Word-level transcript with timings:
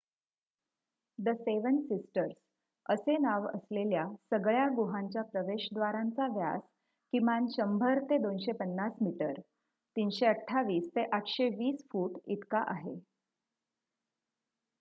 """The 1.19 1.33
seven 1.39 1.75
sisters" 1.81 2.33
असे 2.85 3.17
नाव 3.17 3.45
असलेल्या 3.47 4.05
सगळ्या 4.29 4.67
गुहांच्या 4.75 5.21
प्रवेशद्वारांचा 5.23 6.27
व्यास 6.27 6.61
किमान 7.13 7.45
१०० 7.51 8.03
ते 8.09 8.17
२५० 8.17 8.97
मीटर 9.01 9.39
३२८ 9.95 10.87
ते 10.95 11.05
८२० 11.11 11.85
फूट 11.91 12.17
इतका 12.27 12.63
आहे. 12.67 12.95